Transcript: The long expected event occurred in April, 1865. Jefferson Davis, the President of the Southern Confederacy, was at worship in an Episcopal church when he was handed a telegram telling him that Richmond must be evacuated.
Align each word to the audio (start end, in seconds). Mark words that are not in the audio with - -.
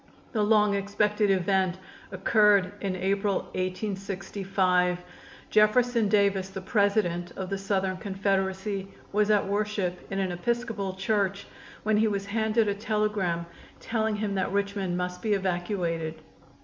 The 0.31 0.41
long 0.41 0.73
expected 0.73 1.29
event 1.29 1.77
occurred 2.11 2.73
in 2.81 2.95
April, 2.95 3.41
1865. 3.53 4.97
Jefferson 5.51 6.07
Davis, 6.09 6.49
the 6.49 6.59
President 6.59 7.29
of 7.37 7.51
the 7.51 7.57
Southern 7.59 7.97
Confederacy, 7.97 8.87
was 9.11 9.29
at 9.29 9.45
worship 9.45 9.99
in 10.11 10.17
an 10.17 10.31
Episcopal 10.31 10.93
church 10.93 11.45
when 11.83 11.97
he 11.97 12.07
was 12.07 12.25
handed 12.25 12.67
a 12.67 12.73
telegram 12.73 13.45
telling 13.79 14.15
him 14.15 14.33
that 14.33 14.51
Richmond 14.51 14.97
must 14.97 15.21
be 15.21 15.33
evacuated. 15.33 16.15